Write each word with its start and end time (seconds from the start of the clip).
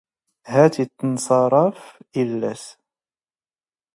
ⵀⴰⵜ 0.51 0.75
ⵉ 0.83 0.85
ⵜⵏⵚⴰⵕⵕⴰⴼ 0.99 1.67
ⵉⵏⵏⴰⵙ. 2.19 2.63